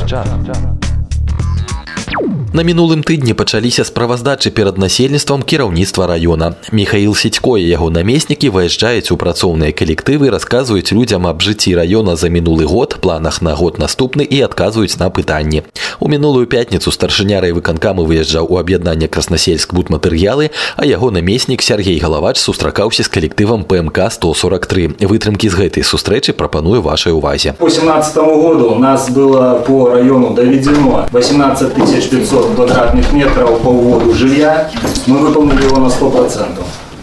На 2.55 2.63
мінулым 2.63 3.03
тыдні 3.03 3.35
пачаліся 3.35 3.83
справаздачы 3.85 4.51
перад 4.55 4.79
насельніцтвам 4.79 5.43
кіраўніцтва 5.43 6.07
раёна. 6.07 6.55
Михаил 6.71 7.15
Сідько 7.15 7.59
і 7.59 7.67
яго 7.67 7.91
намеснікі 7.91 8.51
выязджаюць 8.55 9.11
у 9.11 9.19
працоўныя 9.19 9.75
калектывы, 9.75 10.31
расказваюць 10.31 10.95
людзям 10.95 11.27
аб 11.27 11.43
жыцці 11.43 11.75
раёна 11.75 12.15
за 12.15 12.31
мінулы 12.31 12.65
год, 12.65 12.97
планах 13.03 13.43
на 13.43 13.55
год 13.59 13.83
наступны 13.83 14.23
і 14.23 14.41
адказваюць 14.47 14.99
на 15.03 15.11
пытанні. 15.11 15.65
У 15.99 16.09
мінулую 16.09 16.47
пятніцу 16.47 16.95
старшыня 16.95 17.41
райвыканкамы 17.43 18.07
выязджаў 18.07 18.47
у 18.47 18.59
аб'яднанне 18.63 19.09
краснасельск 19.09 19.75
будматэрыялы, 19.75 20.51
а 20.77 20.87
яго 20.87 21.11
намеснік 21.11 21.63
Сергей 21.63 21.99
Галавач 21.99 22.39
сустракаўся 22.39 23.03
з 23.03 23.09
калектывам 23.09 23.65
ПМК 23.65 24.11
143. 24.15 25.03
Вытрымкі 25.03 25.51
з 25.51 25.55
гэтай 25.59 25.83
сустрэчы 25.83 26.33
прапаную 26.33 26.83
вашай 26.83 27.13
увазе. 27.13 27.55
По 27.59 27.67
2017 27.67 28.17
году 28.17 28.71
у 28.71 28.79
нас 28.79 29.11
было 29.11 29.59
по 29.67 29.91
району 29.91 30.35
доведено 30.35 31.07
18 31.11 31.75
500 32.08 32.56
квадратных 32.56 33.12
метров 33.14 33.60
по 33.62 33.70
уводу 33.70 34.14
жилья. 34.14 34.70
Мы 35.08 35.20
выполнили 35.20 35.64
его 35.64 35.78
на 35.78 35.88
100%. 35.88 36.60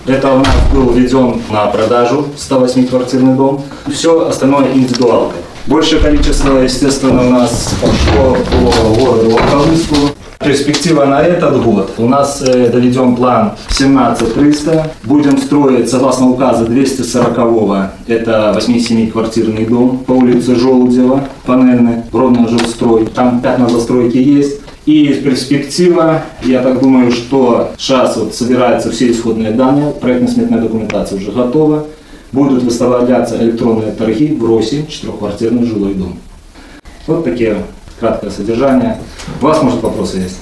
Это 0.06 0.32
у 0.32 0.38
нас 0.38 0.48
был 0.72 0.90
введен 0.90 1.42
на 1.50 1.66
продажу 1.66 2.26
108-квартирный 2.36 3.34
дом. 3.34 3.64
Все 3.92 4.28
остальное 4.28 4.72
индивидуалка. 4.72 5.34
Большее 5.66 6.00
количество, 6.00 6.58
естественно, 6.58 7.26
у 7.26 7.30
нас 7.30 7.74
пошло 7.80 8.36
по 8.36 9.00
городу 9.00 9.30
Волковыску. 9.30 9.96
Перспектива 10.38 11.06
на 11.06 11.22
этот 11.22 11.60
год. 11.60 11.94
У 11.98 12.06
нас 12.06 12.40
э, 12.40 12.68
доведен 12.68 13.16
план 13.16 13.52
17300. 13.70 14.92
Будем 15.02 15.38
строить, 15.38 15.90
согласно 15.90 16.28
указа 16.28 16.66
240-го, 16.66 17.86
это 18.06 18.54
8-7-квартирный 18.56 19.66
дом 19.66 20.04
по 20.06 20.12
улице 20.12 20.54
Желудева, 20.54 21.24
панельный, 21.46 22.02
ровно 22.12 22.46
жилстрой. 22.48 23.06
Там 23.06 23.40
пятна 23.40 23.68
застройки 23.68 24.18
есть. 24.18 24.60
И 24.86 25.12
перспектива, 25.14 26.22
я 26.44 26.62
так 26.62 26.80
думаю, 26.80 27.10
что 27.10 27.72
сейчас 27.76 28.16
вот 28.16 28.34
собираются 28.34 28.92
все 28.92 29.10
исходные 29.10 29.50
данные, 29.50 29.92
проектно-сметная 29.92 30.60
документация 30.60 31.18
уже 31.18 31.32
готова. 31.32 31.86
Будут 32.30 32.62
выставляться 32.62 33.36
электронные 33.42 33.90
торги 33.92 34.32
в 34.32 34.44
РОСе, 34.44 34.86
четырехквартирный 34.88 35.66
жилой 35.66 35.94
дом. 35.94 36.18
Вот 37.08 37.24
такие 37.24 37.56
краткое 37.98 38.30
содержание. 38.30 38.98
У 39.40 39.44
вас, 39.44 39.60
может, 39.60 39.82
вопросы 39.82 40.18
есть? 40.18 40.36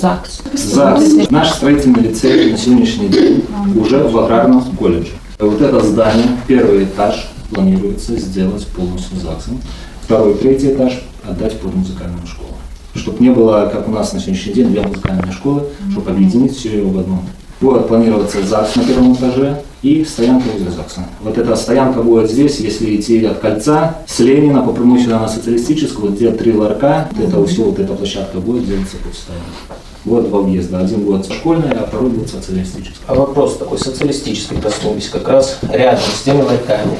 ЗАГС. 0.00 0.42
ЗАГС. 0.54 1.30
Наш 1.30 1.50
строительный 1.50 2.00
лицей 2.00 2.52
на 2.52 2.56
сегодняшний 2.56 3.08
день 3.08 3.44
уже 3.76 3.98
в 4.04 4.18
аграрном 4.18 4.62
колледже. 4.76 5.12
Вот 5.38 5.60
это 5.60 5.80
здание, 5.84 6.28
первый 6.46 6.84
этаж 6.84 7.30
планируется 7.50 8.16
сделать 8.16 8.66
полностью 8.68 9.18
ЗАГСом. 9.18 9.60
Второй, 10.02 10.34
третий 10.34 10.72
этаж 10.72 11.02
отдать 11.28 11.58
под 11.60 11.74
музыкальную 11.74 12.26
школу. 12.26 12.59
Чтобы 12.94 13.22
не 13.22 13.30
было, 13.30 13.70
как 13.72 13.88
у 13.88 13.92
нас 13.92 14.12
на 14.12 14.20
сегодняшний 14.20 14.52
день, 14.52 14.68
две 14.68 14.82
музыкальные 14.82 15.32
школы, 15.32 15.64
чтобы 15.90 16.10
объединить 16.10 16.56
все 16.56 16.70
ее 16.70 16.84
в 16.84 16.98
одном. 16.98 17.24
Будет 17.60 17.88
планироваться 17.88 18.42
ЗАГС 18.42 18.76
на 18.76 18.84
первом 18.84 19.14
этаже 19.14 19.62
и 19.82 20.04
стоянка 20.04 20.44
возле 20.52 20.70
ЗАГСа. 20.70 21.06
Вот 21.22 21.36
эта 21.36 21.54
стоянка 21.56 22.02
будет 22.02 22.30
здесь, 22.30 22.58
если 22.58 22.96
идти 22.96 23.24
от 23.24 23.38
кольца, 23.38 23.98
с 24.06 24.18
Ленина 24.18 24.62
по 24.62 24.72
прямой 24.72 25.00
сюда 25.00 25.20
на 25.20 25.28
социалистическую, 25.28 26.08
вот 26.08 26.16
где 26.16 26.30
три 26.32 26.52
ларка, 26.52 27.08
вот 27.12 27.28
это 27.28 27.46
все, 27.46 27.64
вот 27.64 27.78
эта 27.78 27.92
площадка 27.94 28.38
будет 28.38 28.66
делаться 28.66 28.96
под 28.96 29.14
стоянку. 29.14 29.80
Вот 30.06 30.28
два 30.30 30.40
въезда. 30.40 30.80
Один 30.80 31.02
будет 31.02 31.30
школьный, 31.30 31.72
а 31.72 31.86
второй 31.86 32.10
будет 32.10 32.30
социалистический. 32.30 33.02
А 33.06 33.14
вопрос 33.14 33.58
такой 33.58 33.78
социалистический 33.78 34.56
проснулись 34.56 35.08
как 35.10 35.28
раз 35.28 35.58
рядом 35.70 36.00
с 36.00 36.22
теми 36.22 36.40
ларьками. 36.40 36.98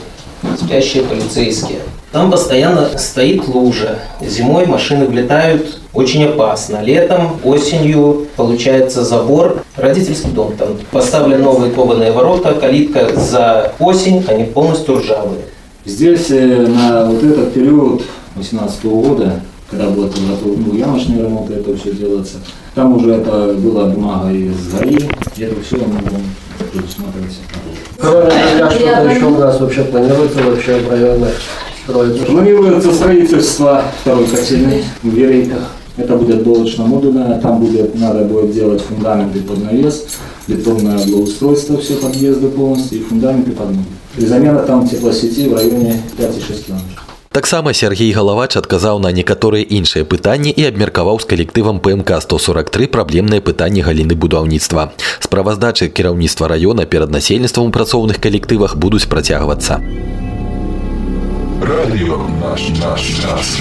Спящие 0.58 1.04
полицейские. 1.04 1.80
Там 2.12 2.30
постоянно 2.30 2.98
стоит 2.98 3.46
лужа. 3.48 4.00
Зимой 4.20 4.66
машины 4.66 5.06
влетают 5.06 5.79
очень 5.92 6.24
опасно. 6.24 6.82
Летом, 6.82 7.38
осенью 7.44 8.26
получается 8.36 9.04
забор. 9.04 9.62
Родительский 9.76 10.30
дом 10.30 10.54
там. 10.56 10.68
Поставлены 10.90 11.42
новые 11.42 11.72
кованые 11.72 12.12
ворота, 12.12 12.54
калитка 12.54 13.14
за 13.16 13.72
осень, 13.78 14.24
они 14.28 14.44
полностью 14.44 14.98
ржавые. 14.98 15.42
Здесь 15.84 16.30
э, 16.30 16.66
на 16.66 17.06
вот 17.06 17.22
этот 17.22 17.54
период 17.54 18.02
2018 18.34 18.84
года, 18.84 19.40
когда 19.70 19.88
будет 19.88 20.12
готов 20.12 20.58
ну, 20.58 20.74
ямочный 20.74 21.22
ремонт, 21.22 21.50
это 21.50 21.76
все 21.76 21.92
делается, 21.92 22.36
там 22.74 22.96
уже 22.96 23.14
это 23.14 23.54
была 23.54 23.86
бумага 23.86 24.30
из 24.30 24.72
ГАИ, 24.72 24.98
и 25.36 25.42
это 25.42 25.60
все 25.62 25.76
мы 25.78 26.00
предусматривается. 26.70 27.38
Кроме 27.98 28.30
жилья, 28.30 28.70
что-то 28.70 29.10
еще 29.10 29.24
у 29.24 29.38
нас 29.38 29.60
вообще 29.60 29.84
планируется 29.84 30.42
вообще 30.42 30.78
в 30.80 30.90
районах 30.90 31.30
строить? 31.84 32.26
Планируется 32.26 32.92
строительство 32.92 33.84
второй 34.02 34.26
котельной 34.26 34.84
в 35.02 35.08
Верейках. 35.08 35.70
Это 35.99 36.15
будет 36.15 36.43
долочно-модульное, 36.43 37.39
там 37.39 37.59
будет, 37.59 37.95
надо 37.99 38.25
будет 38.25 38.51
делать 38.53 38.81
фундаменты 38.81 39.41
под 39.41 39.63
навес, 39.63 40.05
бетонное 40.47 40.97
благоустройство, 40.97 41.77
все 41.77 41.95
подъезды 41.95 42.49
полностью 42.49 42.99
и 42.99 43.01
фундаменты 43.01 43.51
под 43.51 43.69
ноги. 43.69 43.85
И 44.17 44.25
замена 44.25 44.59
там 44.59 44.87
теплосети 44.87 45.47
в 45.47 45.55
районе 45.55 46.01
5,6 46.17 46.65
километров. 46.65 47.05
Таксама 47.35 47.73
Сергей 47.73 48.13
Галавач 48.13 48.55
адказаў 48.55 48.99
на 49.03 49.11
некаторыя 49.11 49.59
іншыя 49.59 50.07
пытанні 50.07 50.53
і 50.55 50.71
абмеркаваў 50.71 51.19
з 51.19 51.27
калектывам 51.27 51.81
ПМК 51.83 52.21
143 52.23 52.87
праблемныя 52.87 53.43
пытанні 53.43 53.83
галіны 53.83 54.15
будаўніцтва. 54.15 54.95
Справаздачы 55.19 55.91
кіраўніцтва 55.91 56.47
раёна 56.47 56.85
перад 56.87 57.11
насельніцтвам 57.11 57.67
у 57.67 57.75
працоўных 57.75 58.23
калектывах 58.23 58.79
будуць 58.79 59.11
працягвацца. 59.11 59.83
Радио 61.59 62.23
наш 62.39 62.71
наш 62.79 63.01
час. 63.19 63.59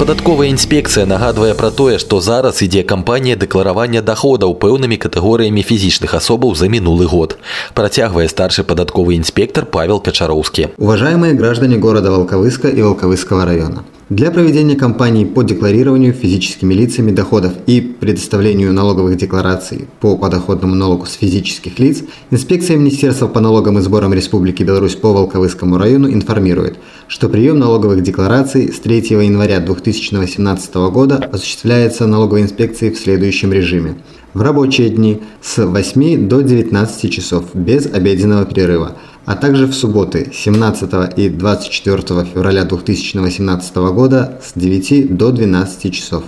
Падатковая 0.00 0.48
інспекцыя 0.48 1.04
нагадвае 1.04 1.52
пра 1.54 1.68
тое, 1.70 1.98
што 2.00 2.20
зараз 2.24 2.62
ідзе 2.64 2.82
кампанія 2.88 3.36
дэкларавання 3.36 4.00
даходаў 4.00 4.56
пэўнымі 4.56 4.96
катэгорыямі 4.96 5.60
фізічных 5.60 6.16
асобаў 6.16 6.56
за 6.56 6.72
мінулы 6.72 7.04
год. 7.04 7.36
Працягвае 7.76 8.24
старшы 8.32 8.64
падатковы 8.64 9.20
інспектор 9.20 9.68
Павел 9.68 10.00
Качароўскі. 10.00 10.72
Уважаемые 10.80 11.36
граждане 11.36 11.76
города 11.76 12.10
Волковыска 12.10 12.68
и 12.72 12.80
Волковыского 12.80 13.44
района, 13.44 13.84
Для 14.09 14.29
проведения 14.29 14.75
кампаний 14.75 15.25
по 15.25 15.41
декларированию 15.41 16.13
физическими 16.13 16.75
лицами 16.75 17.09
доходов 17.09 17.53
и 17.65 17.81
предоставлению 17.81 18.71
налоговых 18.71 19.17
деклараций 19.17 19.87
по 19.99 20.15
подоходному 20.15 20.75
налогу 20.75 21.07
с 21.07 21.13
физических 21.13 21.79
лиц 21.79 22.03
инспекция 22.29 22.77
Министерства 22.77 23.27
по 23.27 23.39
налогам 23.39 23.79
и 23.79 23.81
сборам 23.81 24.13
Республики 24.13 24.61
Беларусь 24.61 24.93
по 24.93 25.11
Волковыскому 25.11 25.79
району 25.79 26.07
информирует, 26.07 26.77
что 27.07 27.29
прием 27.29 27.57
налоговых 27.57 28.03
деклараций 28.03 28.71
с 28.71 28.79
3 28.79 28.97
января 29.25 29.59
2018 29.59 30.75
года 30.75 31.17
осуществляется 31.17 32.05
налоговой 32.05 32.43
инспекцией 32.43 32.93
в 32.93 32.99
следующем 32.99 33.51
режиме. 33.51 33.95
В 34.35 34.41
рабочие 34.41 34.89
дни 34.89 35.21
с 35.41 35.65
8 35.65 36.27
до 36.27 36.41
19 36.41 37.11
часов 37.11 37.45
без 37.55 37.87
обеденного 37.87 38.45
перерыва– 38.45 38.97
а 39.25 39.35
также 39.35 39.67
в 39.67 39.73
субботы 39.73 40.31
17 40.33 41.17
и 41.17 41.29
24 41.29 42.25
февраля 42.25 42.63
2018 42.63 43.75
года 43.75 44.39
с 44.43 44.57
9 44.57 45.15
до 45.15 45.31
12 45.31 45.93
часов. 45.93 46.23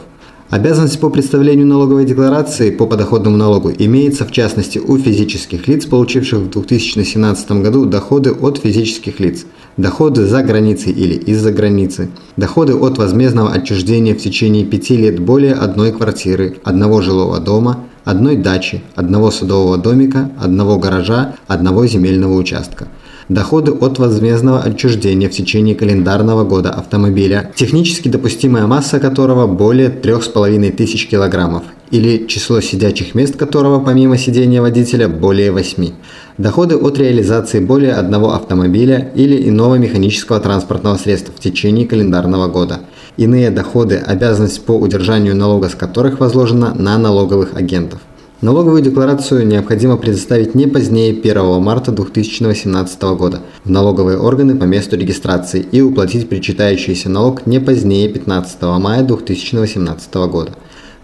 Обязанность 0.49 1.01
по 1.01 1.09
представлению 1.09 1.67
налоговой 1.67 2.05
декларации 2.05 2.71
по 2.71 2.87
подоходному 2.87 3.35
налогу 3.35 3.69
имеется 3.77 4.23
в 4.23 4.31
частности 4.31 4.79
у 4.79 4.97
физических 4.97 5.67
лиц, 5.67 5.85
получивших 5.85 6.39
в 6.39 6.49
2017 6.49 7.51
году 7.51 7.85
доходы 7.85 8.31
от 8.31 8.57
физических 8.57 9.19
лиц, 9.19 9.45
доходы 9.75 10.25
за 10.25 10.41
границей 10.43 10.93
или 10.93 11.15
из-за 11.15 11.51
границы, 11.51 12.09
доходы 12.37 12.75
от 12.75 12.97
возмездного 12.97 13.51
отчуждения 13.51 14.15
в 14.15 14.19
течение 14.19 14.63
пяти 14.63 14.95
лет 14.95 15.19
более 15.19 15.53
одной 15.53 15.91
квартиры, 15.91 16.55
одного 16.63 17.01
жилого 17.01 17.39
дома, 17.39 17.83
одной 18.07 18.37
дачи, 18.37 18.81
одного 18.95 19.31
садового 19.31 19.77
домика, 19.77 20.31
одного 20.39 20.79
гаража, 20.79 21.35
одного 21.47 21.85
земельного 21.87 22.35
участка. 22.35 22.87
Доходы 23.29 23.71
от 23.71 23.99
возмездного 23.99 24.61
отчуждения 24.61 25.27
в 25.29 25.33
течение 25.33 25.75
календарного 25.75 26.43
года 26.43 26.69
автомобиля, 26.71 27.51
технически 27.55 28.07
допустимая 28.07 28.67
масса 28.67 28.99
которого 28.99 29.47
более 29.47 29.89
3500 29.89 31.09
килограммов, 31.09 31.63
или 31.91 32.25
число 32.27 32.61
сидячих 32.61 33.15
мест 33.15 33.35
которого 33.35 33.83
помимо 33.83 34.17
сидения 34.17 34.61
водителя 34.61 35.09
более 35.09 35.51
8. 35.51 35.91
Доходы 36.37 36.77
от 36.77 36.97
реализации 36.97 37.59
более 37.59 37.93
одного 37.93 38.33
автомобиля 38.33 39.11
или 39.15 39.49
иного 39.49 39.75
механического 39.75 40.39
транспортного 40.39 40.95
средства 40.97 41.33
в 41.35 41.39
течение 41.39 41.85
календарного 41.85 42.47
года– 42.47 42.79
Иные 43.17 43.49
доходы, 43.49 43.95
обязанность 43.97 44.63
по 44.63 44.73
удержанию 44.73 45.35
налога 45.35 45.69
с 45.69 45.75
которых 45.75 46.19
возложена 46.19 46.75
на 46.75 46.99
налоговых 46.99 47.55
агентов. 47.55 47.99
Налоговую 48.39 48.83
декларацию 48.83 49.47
необходимо 49.47 49.97
предоставить 49.97 50.53
не 50.53 50.67
позднее 50.67 51.09
1 51.11 51.59
марта 51.59 51.91
2018 51.91 53.01
года 53.17 53.41
в 53.63 53.71
налоговые 53.71 54.19
органы 54.19 54.55
по 54.55 54.65
месту 54.65 54.95
регистрации 54.95 55.65
и 55.71 55.81
уплатить 55.81 56.29
причитающийся 56.29 57.09
налог 57.09 57.47
не 57.47 57.59
позднее 57.59 58.07
15 58.09 58.61
мая 58.79 59.01
2018 59.01 60.13
года. 60.29 60.51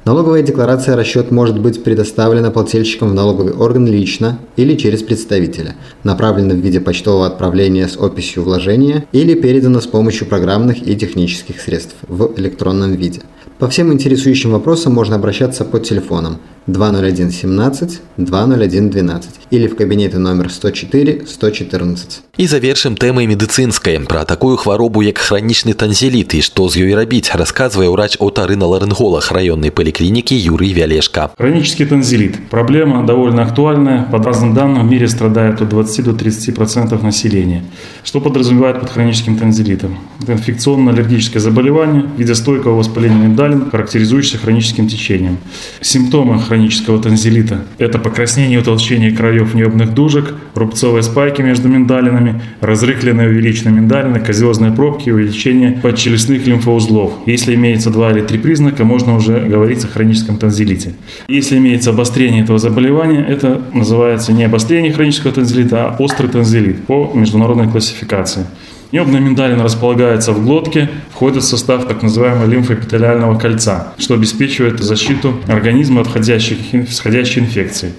Налоговая 0.06 0.44
декларация 0.44 0.96
расчет 0.96 1.32
может 1.32 1.60
быть 1.60 1.84
предоставлена 1.84 2.52
плательщикам 2.52 3.10
в 3.10 3.14
налоговый 3.16 3.54
орган 3.54 3.88
лично 3.88 4.38
или 4.56 4.76
через 4.76 5.02
представителя, 5.02 5.76
направлена 6.04 6.54
в 6.54 6.58
виде 6.58 6.82
почтового 6.82 7.26
отправления 7.26 7.88
с 7.88 7.98
описью 7.98 8.44
вложения 8.44 9.08
или 9.12 9.34
передана 9.34 9.82
с 9.82 9.88
помощью 9.88 10.28
программных 10.28 10.88
и 10.88 10.96
технических 10.96 11.60
средств 11.60 11.96
в 12.08 12.34
электронном 12.38 12.92
виде. 12.94 13.22
По 13.60 13.70
всем 13.70 13.94
интересующим 13.94 14.52
вопросам 14.52 14.94
можно 14.94 15.16
обращаться 15.16 15.64
по 15.64 15.80
телефонам 15.80 16.40
201 16.69 17.31
17 17.31 18.01
201 18.19 18.91
12 18.91 19.31
или 19.51 19.67
в 19.67 19.77
кабинеты 19.77 20.19
номер 20.19 20.51
104 20.51 21.23
114. 21.27 22.23
І 22.39 22.47
завершым 22.47 22.95
тэмай 22.95 23.27
медыцынскай 23.27 23.99
пра 24.07 24.25
такую 24.25 24.57
хваробу 24.57 25.03
як 25.03 25.19
хранічны 25.19 25.75
танзеліт 25.75 26.35
і 26.39 26.43
што 26.43 26.69
з 26.69 26.85
ёй 26.85 26.95
рабіць 26.95 27.33
расказвае 27.35 27.89
ўрач 27.89 28.21
отарына-ларынголах 28.21 29.33
раённай 29.33 29.73
паліклінікі 29.73 30.37
Юрый 30.37 30.71
Вялешка. 30.77 31.31
Хронический 31.39 31.87
танзелит. 31.87 32.37
Проблема 32.51 33.03
довольно 33.07 33.43
актуальная. 33.43 34.07
По 34.13 34.19
разным 34.19 34.55
данным 34.55 34.87
в 34.87 34.91
мире 34.91 35.09
страдает 35.09 35.63
от 35.63 35.69
20 35.71 36.05
до 36.05 36.13
30% 36.13 37.03
населения. 37.03 37.65
Что 38.05 38.21
подразумевает 38.21 38.81
под 38.81 38.91
хроническим 38.91 39.37
танзелитом? 39.37 39.99
Это 40.23 40.35
инфекционно-аллергическое 40.35 41.41
заболевание 41.41 42.03
в 42.03 42.19
виде 42.19 42.35
стойкого 42.35 42.77
воспаления 42.77 43.27
миндалин, 43.27 43.71
характеризующееся 43.71 44.39
хроническим 44.39 44.89
течением. 44.89 45.39
Симптомы 45.81 46.39
хронического 46.54 47.02
танзелита– 47.02 47.66
это 47.80 47.98
покраснение 47.98 48.60
и 48.60 48.62
утолщение 48.62 49.10
краев 49.10 49.56
небных 49.56 49.96
дужек, 49.96 50.36
рубцовые 50.54 51.02
спайки 51.02 51.42
между 51.42 51.68
миндалинами, 51.68 52.44
разрыхленные 52.62 53.28
увеличенные 53.30 53.74
миндалины, 53.74 54.20
казиозные 54.20 54.72
пробки, 54.72 55.10
увеличение 55.10 55.72
подчелюстных 55.72 56.46
лимфоузлов. 56.46 57.14
Если 57.26 57.56
имеется 57.56 57.90
два 57.90 58.12
или 58.12 58.22
три 58.22 58.38
признака, 58.38 58.84
можно 58.84 59.16
уже 59.16 59.40
говорить 59.40 59.84
о 59.84 59.88
хроническом 59.88 60.38
танзелите. 60.38 60.94
Если 61.28 61.58
имеется 61.58 61.90
обострение 61.90 62.44
этого 62.44 62.60
заболевания, 62.60 63.26
это 63.28 63.60
называется 63.74 64.32
не 64.32 64.44
обострение 64.44 64.94
хронического 64.94 65.34
танзелита, 65.34 65.88
а 65.88 65.96
острый 65.98 66.28
танзелит 66.28 66.86
по 66.86 67.12
международной 67.16 67.68
классификации. 67.68 68.46
Небная 68.94 69.20
миндалина 69.20 69.64
располагается 69.64 70.34
в 70.34 70.44
глотке, 70.46 70.88
входит 71.12 71.42
в 71.42 71.48
состав 71.48 71.88
так 71.88 72.04
называемого 72.04 72.46
лимфоэпителиального 72.46 73.40
кольца, 73.40 73.96
что 73.98 74.14
обеспечивает 74.14 74.80
защиту 74.82 75.34
организма 75.48 76.02
от 76.02 76.08
входящих, 76.08 76.60
исходящей 76.76 77.42
инфекции. 77.42 77.94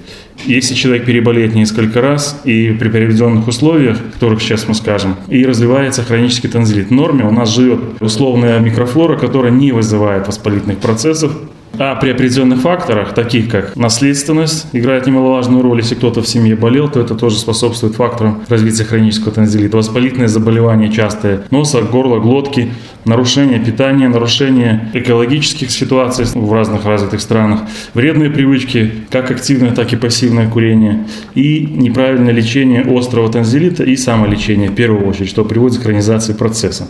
Если 0.44 0.74
человек 0.74 1.04
переболеет 1.04 1.56
несколько 1.56 2.00
раз 2.00 2.40
и 2.44 2.70
при 2.78 2.88
приведенных 2.90 3.48
условиях, 3.48 3.98
которых 4.12 4.40
сейчас 4.40 4.68
мы 4.68 4.74
скажем, 4.74 5.16
и 5.26 5.44
развивается 5.44 6.04
хронический 6.04 6.46
танзелит, 6.46 6.90
в 6.90 6.92
норме 6.92 7.24
у 7.24 7.32
нас 7.32 7.52
живет 7.52 7.80
условная 8.00 8.60
микрофлора, 8.60 9.18
которая 9.18 9.50
не 9.50 9.72
вызывает 9.72 10.28
воспалительных 10.28 10.78
процессов, 10.78 11.32
а 11.78 11.94
при 11.96 12.10
определенных 12.10 12.60
факторах, 12.60 13.14
таких 13.14 13.50
как 13.50 13.76
наследственность, 13.76 14.66
играет 14.72 15.06
немаловажную 15.06 15.62
роль. 15.62 15.78
Если 15.78 15.94
кто-то 15.94 16.22
в 16.22 16.28
семье 16.28 16.56
болел, 16.56 16.88
то 16.88 17.00
это 17.00 17.14
тоже 17.14 17.38
способствует 17.38 17.94
факторам 17.94 18.42
развития 18.48 18.84
хронического 18.84 19.32
танзелита. 19.32 19.76
Воспалительные 19.76 20.28
заболевания 20.28 20.90
частые 20.90 21.44
носа, 21.50 21.82
горла, 21.82 22.18
глотки, 22.18 22.72
нарушение 23.04 23.58
питания, 23.58 24.08
нарушение 24.08 24.90
экологических 24.94 25.70
ситуаций 25.70 26.26
в 26.34 26.52
разных 26.52 26.84
развитых 26.84 27.20
странах, 27.20 27.60
вредные 27.94 28.30
привычки, 28.30 28.92
как 29.10 29.30
активное, 29.30 29.72
так 29.72 29.92
и 29.92 29.96
пассивное 29.96 30.48
курение, 30.48 31.06
и 31.34 31.66
неправильное 31.66 32.32
лечение 32.32 32.82
острого 32.82 33.30
танзелита 33.30 33.84
и 33.84 33.96
самолечение 33.96 34.70
в 34.70 34.74
первую 34.74 35.06
очередь, 35.06 35.28
что 35.28 35.44
приводит 35.44 35.78
к 35.80 35.82
хронизации 35.82 36.32
процесса. 36.32 36.88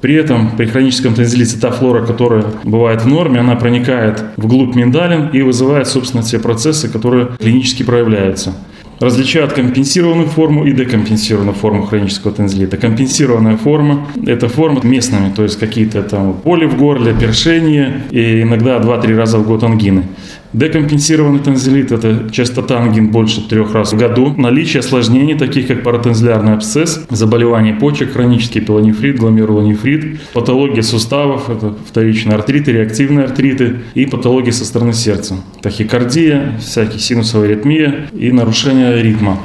При 0.00 0.14
этом 0.14 0.56
при 0.56 0.66
хроническом 0.66 1.14
танзелите 1.14 1.58
та 1.58 1.70
флора, 1.70 2.04
которая 2.04 2.44
бывает 2.64 3.02
в 3.02 3.06
норме, 3.06 3.40
она 3.40 3.56
проникает 3.56 4.22
вглубь 4.36 4.74
миндалин 4.74 5.28
и 5.28 5.42
вызывает, 5.42 5.86
собственно, 5.88 6.22
те 6.22 6.38
процессы, 6.38 6.88
которые 6.88 7.28
клинически 7.38 7.82
проявляются 7.82 8.54
различают 9.02 9.52
компенсированную 9.52 10.28
форму 10.28 10.64
и 10.64 10.72
декомпенсированную 10.72 11.54
форму 11.54 11.82
хронического 11.82 12.32
танзелита. 12.32 12.76
Компенсированная 12.76 13.56
форма– 13.56 14.06
это 14.26 14.48
форма 14.48 14.80
местными, 14.82 15.32
то 15.34 15.42
есть 15.42 15.58
какие-то 15.58 16.02
там 16.02 16.32
боли 16.44 16.66
в 16.66 16.76
горле, 16.76 17.14
першение 17.14 18.02
и 18.10 18.42
иногда 18.42 18.78
2-3 18.78 19.16
раза 19.16 19.38
в 19.38 19.46
год 19.46 19.64
ангины. 19.64 20.04
Декомпенсированный 20.52 21.38
танзелит– 21.38 21.92
это 21.92 22.28
частота 22.30 22.78
ангин 22.78 23.08
больше 23.08 23.40
трех 23.48 23.72
раз 23.72 23.92
в 23.92 23.96
году. 23.96 24.34
Наличие 24.36 24.80
осложнений, 24.80 25.38
таких 25.38 25.66
как 25.66 25.82
паратензилярный 25.82 26.52
абсцесс, 26.52 27.06
заболевания 27.08 27.72
почек, 27.72 28.12
хронический 28.12 28.60
пилонефрит, 28.60 29.16
гломерулонефрит, 29.18 30.20
патология 30.34 30.82
суставов– 30.82 31.48
это 31.50 31.74
вторичные 31.88 32.34
артриты, 32.34 32.72
реактивные 32.72 33.24
артриты 33.24 33.76
и 33.94 34.04
патологии 34.04 34.50
со 34.50 34.66
стороны 34.66 34.92
сердца. 34.92 35.36
Тахикардия, 35.62 36.58
всякие 36.60 36.98
синусовая 37.00 37.48
аритмия 37.48 38.08
и 38.12 38.30
нарушение 38.30 39.02
ритма. 39.02 39.38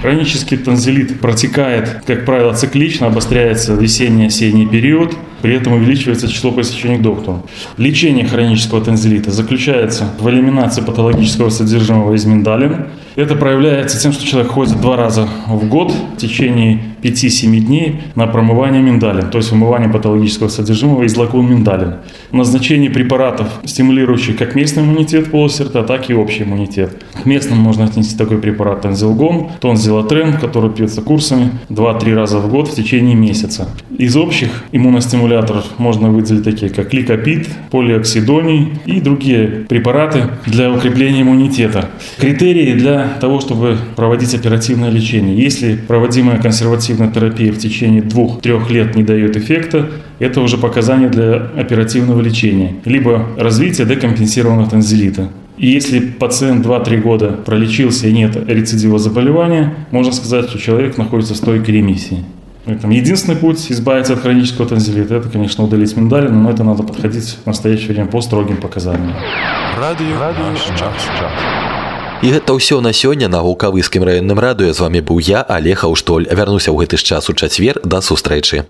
Хронический 0.00 0.56
танзелит 0.56 1.20
протекает, 1.20 2.02
как 2.04 2.24
правило, 2.24 2.52
циклично, 2.52 3.06
обостряется 3.06 3.74
весенний-осенний 3.74 4.66
период– 4.66 5.14
при 5.42 5.54
этом 5.54 5.74
увеличивается 5.74 6.28
число 6.28 6.52
посещений 6.52 6.98
к 6.98 7.02
доктору. 7.02 7.46
Лечение 7.76 8.26
хронического 8.26 8.84
танзелита 8.84 9.30
заключается 9.30 10.08
в 10.18 10.28
элиминации 10.28 10.82
патологического 10.82 11.50
содержимого 11.50 12.14
из 12.14 12.24
миндалин. 12.24 12.86
Это 13.16 13.34
проявляется 13.34 14.00
тем, 14.00 14.12
что 14.12 14.26
человек 14.26 14.52
ходит 14.52 14.80
два 14.80 14.96
раза 14.96 15.28
в 15.46 15.68
год 15.68 15.92
в 15.92 16.16
течение 16.16 16.82
5-7 17.02 17.58
дней 17.60 18.00
на 18.14 18.26
промывание 18.26 18.82
миндалин, 18.82 19.30
то 19.30 19.38
есть 19.38 19.50
вымывание 19.50 19.88
патологического 19.88 20.48
содержимого 20.48 21.04
из 21.04 21.16
лакун 21.16 21.48
миндалин. 21.50 21.94
Назначение 22.32 22.90
препаратов, 22.90 23.48
стимулирующих 23.64 24.36
как 24.36 24.54
местный 24.54 24.82
иммунитет 24.82 25.30
полости 25.30 25.62
рта, 25.62 25.82
так 25.82 26.10
и 26.10 26.14
общий 26.14 26.42
иммунитет. 26.42 27.02
К 27.22 27.26
местным 27.26 27.58
можно 27.58 27.84
отнести 27.84 28.16
такой 28.16 28.38
препарат 28.38 28.82
тонзилгон, 28.82 29.50
тонзилотрен, 29.60 30.38
который 30.38 30.70
пьется 30.70 31.02
курсами 31.02 31.50
2-3 31.70 32.14
раза 32.14 32.38
в 32.38 32.50
год 32.50 32.68
в 32.68 32.74
течение 32.74 33.14
месяца. 33.14 33.68
Из 33.96 34.16
общих 34.16 34.64
иммуностимуляторов 34.72 35.64
можно 35.78 36.10
выделить 36.10 36.44
такие, 36.44 36.70
как 36.70 36.92
ликопит, 36.92 37.48
полиоксидоний 37.70 38.74
и 38.86 39.00
другие 39.00 39.66
препараты 39.68 40.24
для 40.46 40.72
укрепления 40.72 41.22
иммунитета. 41.22 41.90
Критерии 42.18 42.74
для 42.74 43.08
того, 43.20 43.40
чтобы 43.40 43.76
проводить 43.96 44.34
оперативное 44.34 44.90
лечение. 44.90 45.36
Если 45.36 45.76
проводимая 45.76 46.40
консервативная 46.40 46.87
терапия 46.96 47.52
в 47.52 47.58
течение 47.58 48.02
двух-трех 48.02 48.70
лет 48.70 48.94
не 48.94 49.02
дает 49.02 49.36
эффекта, 49.36 49.90
это 50.18 50.40
уже 50.40 50.58
показания 50.58 51.08
для 51.08 51.36
оперативного 51.56 52.20
лечения. 52.20 52.76
Либо 52.84 53.26
развитие 53.36 53.86
декомпенсированного 53.86 54.70
танзелита. 54.70 55.28
И 55.56 55.66
если 55.68 55.98
пациент 55.98 56.64
2-3 56.64 57.00
года 57.00 57.28
пролечился 57.28 58.06
и 58.06 58.12
нет 58.12 58.36
рецидива 58.48 58.98
заболевания, 58.98 59.74
можно 59.90 60.12
сказать, 60.12 60.48
что 60.48 60.58
человек 60.58 60.96
находится 60.96 61.34
в 61.34 61.36
стойкой 61.36 61.74
ремиссии. 61.74 62.24
Поэтому 62.64 62.92
единственный 62.92 63.36
путь 63.36 63.70
избавиться 63.70 64.12
от 64.12 64.20
хронического 64.20 64.68
танзелита– 64.68 65.14
это, 65.16 65.28
конечно, 65.30 65.64
удалить 65.64 65.96
миндалины, 65.96 66.36
но 66.36 66.50
это 66.50 66.64
надо 66.64 66.82
подходить 66.82 67.38
в 67.42 67.46
настоящее 67.46 67.94
время 67.94 68.06
по 68.06 68.20
строгим 68.20 68.58
показаниям. 68.58 69.14
Радио, 69.78 70.20
Радио 70.20 70.50
наш 70.50 70.64
час. 70.78 71.67
І 72.23 72.31
гэта 72.31 72.55
ўсё 72.55 72.79
на 72.79 72.93
сёння 72.95 73.27
на 73.27 73.43
гукавыскім 73.43 74.03
раённым 74.07 74.39
радыё 74.39 74.71
з 74.71 74.79
вами 74.79 75.03
быў 75.03 75.19
я 75.19 75.43
Олег 75.43 75.83
Аўштоль 75.83 76.27
вярнуся 76.31 76.71
ў 76.71 76.87
гэты 76.87 76.95
ж 76.95 77.03
час 77.03 77.27
у 77.29 77.33
чацвер 77.35 77.83
да 77.83 77.99
сустрэчы 77.99 78.63